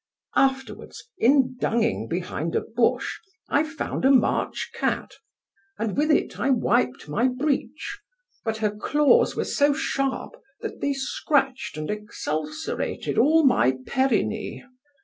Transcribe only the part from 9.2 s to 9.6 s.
were